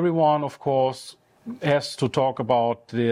[0.00, 1.16] Everyone, of course,
[1.62, 3.08] has to talk about the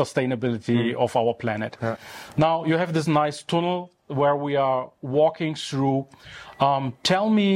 [0.00, 1.04] sustainability mm.
[1.04, 1.76] of our planet.
[1.82, 1.96] Yeah.
[2.36, 6.06] Now, you have this nice tunnel where we are walking through.
[6.60, 7.50] Um, tell me,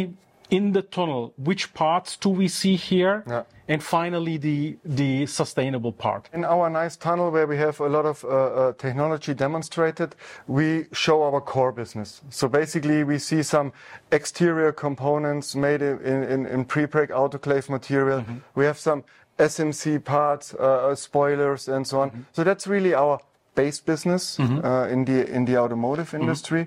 [0.50, 3.24] in the tunnel, which parts do we see here?
[3.26, 6.28] Yeah and finally the the sustainable part.
[6.32, 10.16] In our nice tunnel where we have a lot of uh, uh, technology demonstrated,
[10.46, 12.22] we show our core business.
[12.30, 13.72] So basically, we see some
[14.10, 18.20] exterior components made in in, in prepreg autoclave material.
[18.20, 18.38] Mm-hmm.
[18.54, 19.04] We have some
[19.38, 22.10] SMC parts, uh, uh, spoilers, and so on.
[22.10, 22.22] Mm-hmm.
[22.32, 23.20] So that's really our
[23.54, 24.64] base business mm-hmm.
[24.64, 26.22] Uh, in the in the automotive mm-hmm.
[26.22, 26.66] industry.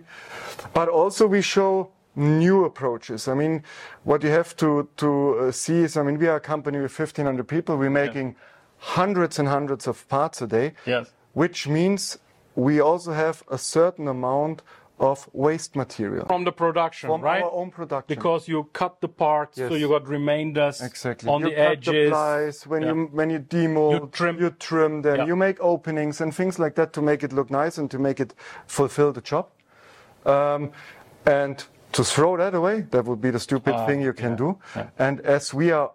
[0.74, 3.28] But also we show new approaches.
[3.28, 3.64] I mean,
[4.04, 6.98] what you have to to uh, see is, I mean, we are a company with
[6.98, 7.78] 1,500 people.
[7.78, 8.96] We're making yeah.
[8.96, 10.74] hundreds and hundreds of parts a day.
[10.86, 11.12] Yes.
[11.34, 12.18] Which means
[12.56, 14.62] we also have a certain amount
[15.02, 17.16] of waste material from the production, right?
[17.16, 17.44] from right?
[17.44, 18.16] our own production.
[18.16, 19.70] Because you cut the parts, yes.
[19.70, 21.28] so you got remainders exactly.
[21.28, 21.92] on you the edges.
[21.92, 22.94] The plies, when yeah.
[22.94, 25.26] you when you demold, you trim, you trim them, yeah.
[25.26, 28.20] you make openings and things like that to make it look nice and to make
[28.20, 28.36] it
[28.68, 29.50] fulfill the job.
[30.26, 30.72] Um,
[31.26, 34.38] and to throw that away, that would be the stupid uh, thing you can yeah,
[34.38, 34.58] do.
[34.76, 34.88] Yeah.
[34.98, 35.92] And as we are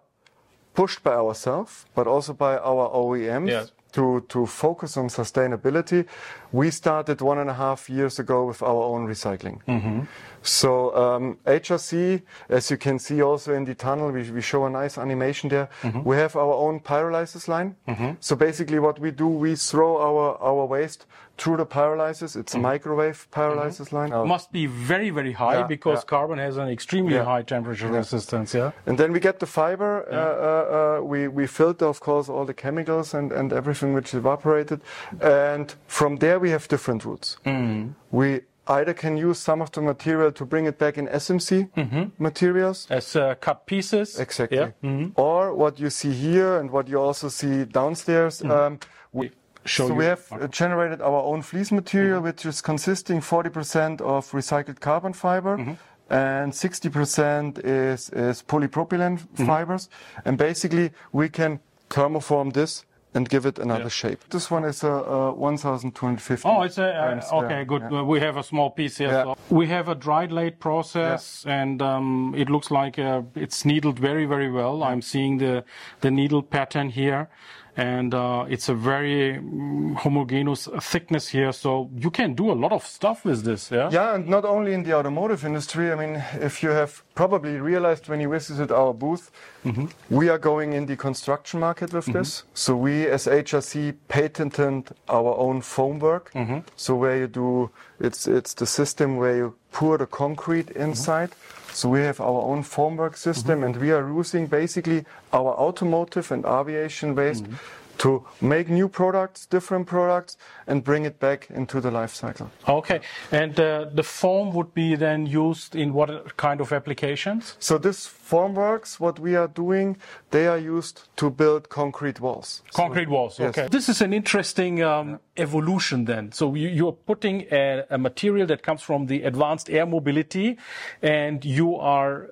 [0.73, 3.65] pushed by ourselves, but also by our OEMs yeah.
[3.93, 6.05] to, to focus on sustainability,
[6.51, 9.59] we started one and a half years ago with our own recycling.
[9.67, 10.01] Mm-hmm.
[10.43, 14.69] So um, HRC, as you can see also in the tunnel, we, we show a
[14.69, 15.67] nice animation there.
[15.81, 16.03] Mm-hmm.
[16.03, 17.75] We have our own pyrolysis line.
[17.87, 18.11] Mm-hmm.
[18.19, 21.07] So basically what we do, we throw our, our waste
[21.37, 22.35] through the pyrolysis.
[22.35, 22.63] It's a mm-hmm.
[22.63, 24.11] microwave pyrolysis line.
[24.11, 24.25] Oh.
[24.25, 26.09] Must be very, very high yeah, because yeah.
[26.15, 27.23] carbon has an extremely yeah.
[27.23, 28.53] high temperature resistance.
[28.53, 28.71] Yeah.
[28.85, 30.05] And then we get the fiber.
[30.11, 34.13] Uh, uh, uh, we, we filter, of course, all the chemicals and, and everything which
[34.13, 34.81] evaporated.
[35.21, 37.37] And from there we have different routes.
[37.45, 37.93] Mm.
[38.11, 42.23] We either can use some of the material to bring it back in SMC mm-hmm.
[42.23, 42.87] materials.
[42.89, 44.19] As uh, cut pieces.
[44.19, 44.57] Exactly.
[44.57, 44.71] Yeah.
[44.83, 45.11] Mm-hmm.
[45.15, 48.41] Or what you see here and what you also see downstairs.
[48.41, 48.51] Mm-hmm.
[48.51, 48.79] Um,
[49.13, 49.31] we,
[49.67, 52.25] so we have uh, generated our own fleece material, mm-hmm.
[52.25, 55.57] which is consisting 40% of recycled carbon fiber.
[55.57, 55.73] Mm-hmm.
[56.09, 59.45] And 60% is, is polypropylene mm-hmm.
[59.45, 59.89] fibers.
[60.23, 63.89] And basically, we can thermoform this and give it another yeah.
[63.89, 64.19] shape.
[64.29, 66.47] This one is a, a 1250.
[66.47, 67.81] Oh, it's a, uh, okay, good.
[67.91, 68.03] Yeah.
[68.03, 69.09] We have a small piece here.
[69.09, 74.25] So we have a dry-laid process and um, it looks like uh, it's needled very,
[74.25, 74.83] very well.
[74.83, 75.63] I'm seeing the,
[76.01, 77.29] the needle pattern here
[77.77, 81.51] and uh, it's a very mm, homogeneous thickness here.
[81.51, 83.71] So you can do a lot of stuff with this.
[83.71, 83.89] Yeah.
[83.91, 85.91] Yeah, and not only in the automotive industry.
[85.91, 89.29] I mean, if you have probably realized when you visited our booth,
[89.63, 89.85] mm-hmm.
[90.09, 92.17] we are going in the construction market with mm-hmm.
[92.17, 92.43] this.
[92.55, 96.31] So we, as HRC, patented our own formwork.
[96.31, 96.59] Mm-hmm.
[96.75, 101.29] So where you do, it's it's the system where you pour the concrete inside.
[101.77, 103.65] So we have our own formwork system, mm-hmm.
[103.65, 107.86] and we are using basically our automotive and aviation waste mm-hmm.
[107.99, 110.37] To make new products, different products,
[110.67, 112.49] and bring it back into the life cycle.
[112.67, 117.55] Okay, and uh, the foam would be then used in what kind of applications?
[117.59, 119.97] So this formworks, what we are doing,
[120.31, 122.61] they are used to build concrete walls.
[122.73, 123.63] Concrete so, walls, okay.
[123.63, 123.69] Yes.
[123.71, 126.31] This is an interesting um, evolution then.
[126.31, 130.57] So you, are putting a, a, material that comes from the advanced air mobility
[131.01, 132.29] and you are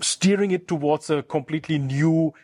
[0.00, 2.34] steering it towards a completely new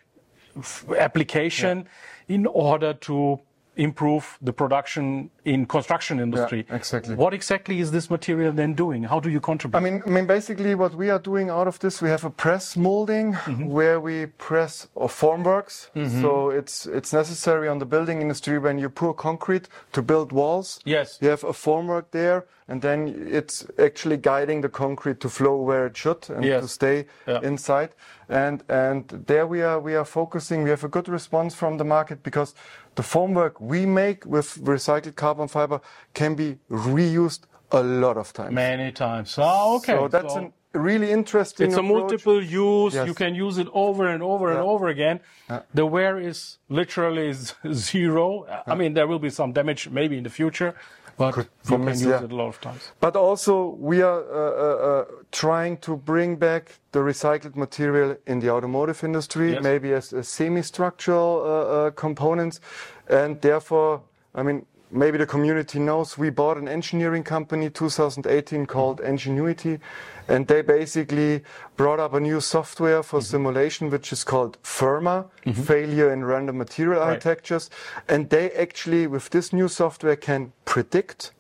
[0.99, 1.87] application
[2.29, 2.35] yeah.
[2.37, 3.41] in order to
[3.77, 6.65] improve the production in construction industry.
[6.69, 7.15] Yeah, exactly.
[7.15, 9.03] What exactly is this material then doing?
[9.05, 9.77] How do you contribute?
[9.77, 12.31] I mean, I mean, basically, what we are doing out of this, we have a
[12.31, 13.67] press molding mm-hmm.
[13.67, 15.91] where we press or formworks.
[15.95, 16.21] Mm-hmm.
[16.21, 20.81] So it's it's necessary on the building industry when you pour concrete to build walls.
[20.85, 21.19] Yes.
[21.21, 25.87] You have a formwork there, and then it's actually guiding the concrete to flow where
[25.87, 26.62] it should and yes.
[26.62, 27.40] to stay yeah.
[27.43, 27.90] inside.
[28.28, 30.62] And and there we are we are focusing.
[30.62, 32.55] We have a good response from the market because
[32.94, 35.81] the formwork we make with recycled carbon fiber
[36.14, 37.40] can be reused
[37.70, 38.55] a lot of times.
[38.55, 39.37] Many times.
[39.38, 39.93] Oh, okay.
[39.93, 41.66] So that's so a really interesting.
[41.66, 41.90] It's approach.
[41.90, 42.94] a multiple use.
[42.94, 43.06] Yes.
[43.06, 44.55] You can use it over and over yeah.
[44.55, 45.20] and over again.
[45.50, 45.62] Yeah.
[45.75, 47.34] The wear is literally
[47.72, 48.46] zero.
[48.66, 50.75] I mean, there will be some damage maybe in the future,
[51.16, 52.25] but could you can use yeah.
[52.25, 52.90] it a lot of times.
[53.00, 58.40] But also, we are uh, uh, uh, trying to bring back the recycled material in
[58.40, 59.62] the automotive industry, Yes.
[59.62, 62.61] maybe as, as semi-structural uh, uh, components,
[63.08, 64.02] and therefore,
[64.34, 69.81] I mean, maybe the community knows we bought an engineering company 2018 called Engenuity,
[70.29, 71.43] and they basically
[71.76, 75.26] brought up a new software for simulation, which is called FIRMA,
[75.65, 77.09] Failure in Random Material Right.
[77.09, 77.71] Architectures,
[78.09, 81.32] and they actually, with this new software, can predict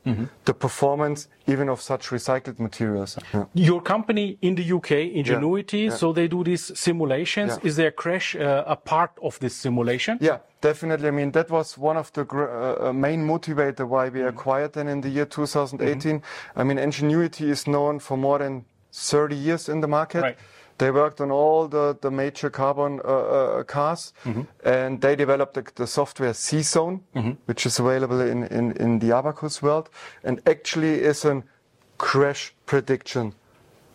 [0.44, 3.18] the performance even of such recycled materials.
[3.32, 3.44] Yeah.
[3.54, 5.90] Your company in the UK, Engenuity, yeah.
[5.90, 7.52] so they do these simulations.
[7.52, 7.68] Yeah.
[7.68, 10.18] Is their crash uh, a part of this simulation?
[10.20, 11.08] Yeah, definitely.
[11.08, 14.72] I mean, that was one of the gr- uh, uh, main motivator why we acquired
[14.72, 16.22] them in the year 2018.
[16.56, 18.64] I mean, Engenuity is known for more than
[18.94, 20.22] 30 years in the market.
[20.22, 20.36] Right.
[20.78, 24.12] They worked on all the, the major carbon uh, uh, cars,
[24.64, 27.00] and they developed the, the software C-Zone,
[27.46, 29.88] which is available in, in, in the Abaqus world,
[30.24, 31.44] and actually is a
[31.98, 33.34] crash prediction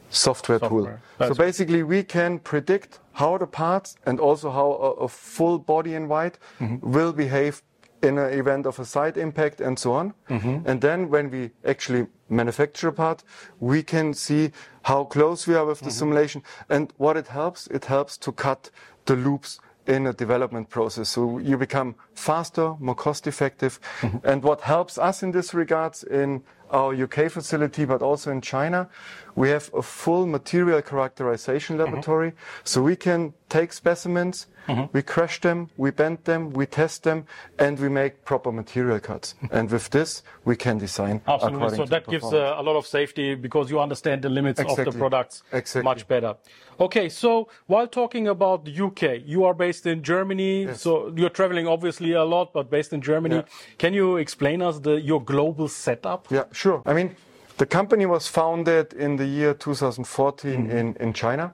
[0.09, 0.85] software, tool.
[0.85, 1.01] Software.
[1.27, 5.95] So basically, we can predict how the parts and also how a, a full body
[5.95, 6.91] in white Mm-hmm.
[6.91, 7.61] will behave
[8.01, 10.13] in an event of a side impact and so on.
[10.29, 10.69] Mm-hmm.
[10.69, 13.23] And then when we actually manufacture a part,
[13.59, 14.51] we can see
[14.83, 16.43] how close we are with the simulation.
[16.69, 18.71] And what it helps, it helps to cut
[19.05, 21.09] the loops in a development process.
[21.09, 23.79] So you become faster, more cost effective.
[24.01, 24.27] Mm-hmm.
[24.27, 28.89] And what helps us in this regards in our UK facility, but also in China,
[29.35, 31.85] we have a full material characterization Mm-hmm.
[31.85, 32.33] laboratory.
[32.63, 34.47] So we can take specimens,
[34.93, 37.25] we crush them, we bend them, we test them,
[37.57, 39.33] and we make proper material cuts.
[39.51, 41.21] and with this, we can design.
[41.27, 41.75] Absolutely.
[41.77, 44.91] So that gives uh, a lot of safety because you understand the limits of the
[44.91, 45.83] products Exactly.
[45.83, 46.35] much better.
[46.79, 51.67] Okay, so while talking about the UK, you are based in Germany, so you're traveling
[51.67, 53.35] obviously a lot, but based in Germany.
[53.37, 53.75] Yeah.
[53.79, 56.27] Can you explain us the your global setup?
[56.29, 56.81] Yeah, sure.
[56.85, 57.09] I mean,
[57.57, 60.77] the company was founded in the year 2014 Mm-hmm.
[60.77, 61.53] in, in China.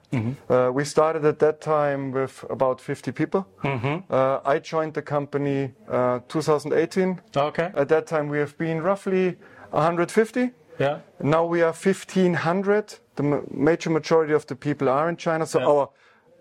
[0.50, 3.42] Uh, we started at that time with about 50 people.
[3.64, 4.14] Mm-hmm.
[4.14, 7.22] Uh, I joined the company uh, 2018.
[7.36, 7.72] Okay.
[7.76, 9.36] At that time, we have been roughly
[9.72, 10.52] 150.
[10.80, 11.00] Yeah.
[11.22, 13.00] Now we are 1,500.
[13.16, 15.46] The ma- major majority of the people are in China.
[15.46, 15.68] So Yeah.
[15.68, 15.90] our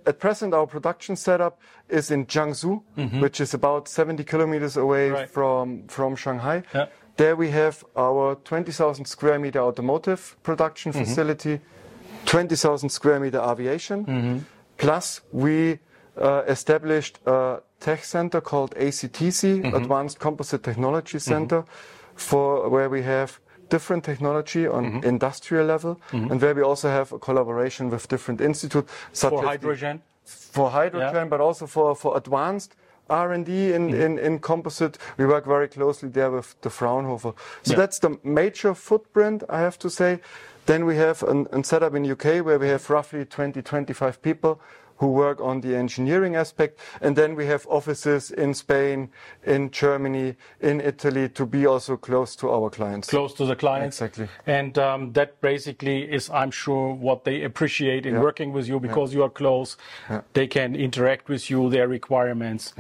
[0.07, 1.59] at present, our production setup
[1.89, 2.83] is in Jiangsu,
[3.23, 5.15] which is about 70 kilometers away Mm-hmm.
[5.15, 5.31] Right.
[5.31, 6.63] from, from Shanghai.
[6.75, 6.87] Yeah.
[7.17, 11.05] There we have our 20,000 square meter automotive production Mm-hmm.
[11.05, 11.61] facility,
[12.27, 14.05] 20,000 square meter aviation.
[14.05, 14.39] Mm-hmm.
[14.79, 15.79] Plus, we
[16.21, 19.75] uh, established a tech center called ACTC, Mm-hmm.
[19.77, 21.65] Advanced Composite Technology Center,
[22.17, 23.39] for where we have
[23.69, 25.05] different technology on Mm-hmm.
[25.09, 29.43] industrial level, and where we also have a collaboration with different institutes, such For as
[29.43, 30.03] the- hydrogen.
[30.25, 31.25] for hydrogen, Yeah.
[31.31, 32.75] but also for, for advanced
[33.11, 34.01] R&D in, Mm-hmm.
[34.01, 34.99] in, in composite.
[35.19, 37.33] We work very closely there with the Fraunhofer.
[37.63, 37.77] So Yeah.
[37.79, 40.21] that's the major footprint, I have to say.
[40.67, 44.61] Then we have an, an setup in UK where we have roughly 20, 25 people
[44.99, 46.79] who work on the engineering aspect.
[47.01, 49.11] And then we have offices in Spain,
[49.45, 53.09] in Germany, in Italy to be also close to our clients.
[53.09, 54.01] Close to the clients.
[54.01, 54.29] Exactly.
[54.47, 59.13] And um, that basically is, I'm sure, what they appreciate in working with you because
[59.13, 59.77] you are close.
[60.33, 62.73] They can interact with you, their requirements.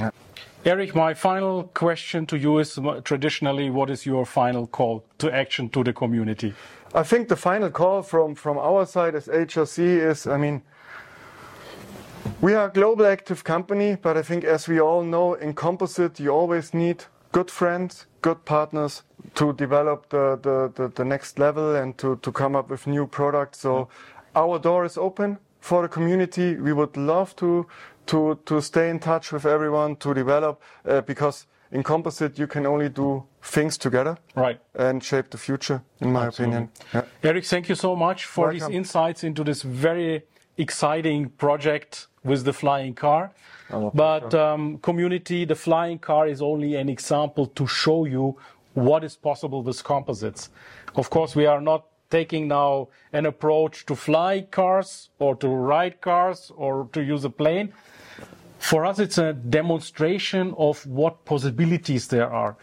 [0.65, 0.73] Yeah.
[0.73, 5.69] Eric, my final question to you is traditionally, what is your final call to action
[5.71, 6.55] to the community?
[6.95, 10.63] I think the final call from, from our side as HRC is, I mean,
[12.41, 16.19] we are a global active company, but I think as we all know, in composite,
[16.21, 19.03] you always need good friends, good partners
[19.35, 23.07] to develop the, the, the, the next level and to, to come up with new
[23.07, 23.59] products.
[23.61, 24.39] So mm-hmm.
[24.39, 26.57] our door is open for the community.
[26.57, 27.67] We would love to,
[28.07, 32.67] to, to stay in touch with everyone, to develop, uh, because in composite, you can
[32.67, 34.61] only do things together Right.
[34.75, 36.71] and shape the future, in my opinion.
[36.93, 37.03] Yeah.
[37.23, 40.23] Eric, thank you so much for these insights into this very
[40.57, 43.33] exciting project with the flying car.
[43.71, 48.37] Our But um, community, the flying car is only an example to show you
[48.75, 50.51] what is possible with composites.
[50.95, 56.01] Of course, we are not taking now an approach to fly cars or to ride
[56.01, 57.73] cars or to use a plane.
[58.65, 62.57] For us, it's a demonstration of what possibilities there are.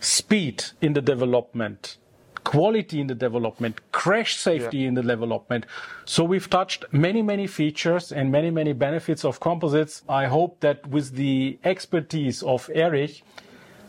[0.00, 1.96] Speed in the development,
[2.44, 5.64] quality in the development, crash safety in the development.
[6.04, 10.02] So we've touched many, many features and many, many benefits of composites.
[10.10, 13.22] I hope that with the expertise of Erich,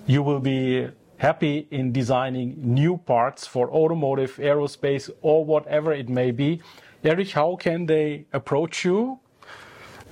[0.06, 6.32] you will be happy in designing new parts for automotive, aerospace, or whatever it may
[6.32, 6.62] be.
[7.04, 9.20] Erich, how can they approach you?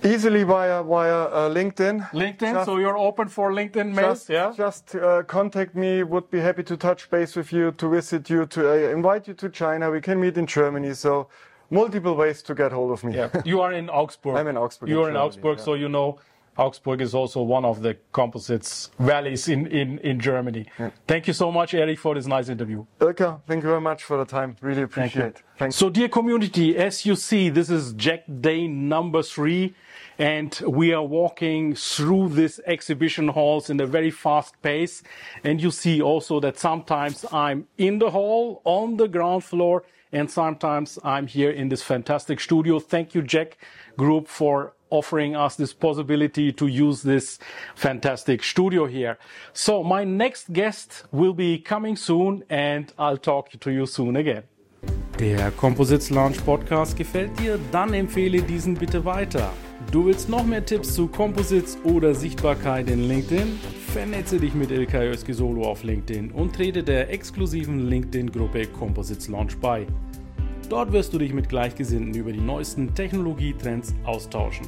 [0.05, 2.09] Easily via via uh, LinkedIn.
[2.11, 2.53] LinkedIn.
[2.53, 4.19] Just, so you're open for LinkedIn mails.
[4.19, 4.53] Just, yeah.
[4.55, 6.03] Just uh, contact me.
[6.03, 9.33] Would be happy to touch base with you, to visit you, to uh, invite you
[9.33, 9.89] to China.
[9.89, 10.93] We can meet in Germany.
[10.93, 11.27] So
[11.69, 13.15] multiple ways to get hold of me.
[13.15, 13.29] Yeah.
[13.45, 14.35] you are in Augsburg.
[14.39, 14.89] I'm in Augsburg.
[14.89, 15.63] You are in, in Augsburg, yeah.
[15.63, 16.19] so you know
[16.57, 20.65] Augsburg is also one of the composites valleys in, in, in Germany.
[20.79, 20.91] Yeah.
[21.07, 22.85] Thank you so much, Eric, for this nice interview.
[22.99, 24.55] Ilkay, thank you very much for the time.
[24.61, 25.73] Really appreciate it.
[25.73, 29.73] So, dear community, as you see, this is JEC Day number three,
[30.17, 35.03] and we are walking through this exhibition halls in a very fast pace.
[35.43, 40.31] And you see also that sometimes I'm in the hall on the ground floor, and
[40.31, 42.79] sometimes I'm here in this fantastic studio.
[42.79, 43.53] Thank you, JEC
[43.97, 47.39] Group, for offering us this possibility to use this
[47.75, 49.17] fantastic studio here.
[49.53, 54.43] So my next guest will be coming soon and I'll talk to you soon again.
[55.19, 57.57] Der Composites Launch Podcast gefällt dir?
[57.71, 59.51] Dann empfehle diesen bitte weiter.
[59.91, 63.59] Du willst noch mehr Tipps zu Composites oder Sichtbarkeit in LinkedIn?
[63.93, 69.57] Vernetze dich mit Ilkay Özki Solo auf LinkedIn und trete der exklusiven LinkedIn-Gruppe Composites Launch
[69.57, 69.87] bei.
[70.69, 74.67] Dort wirst du dich mit Gleichgesinnten über die neuesten Technologietrends austauschen.